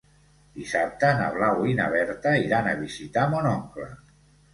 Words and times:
Dissabte 0.59 1.09
na 1.19 1.27
Blau 1.35 1.61
i 1.71 1.75
na 1.79 1.85
Berta 1.95 2.31
iran 2.45 2.71
a 2.71 2.73
visitar 2.81 3.27
mon 3.35 3.51
oncle. 3.51 3.87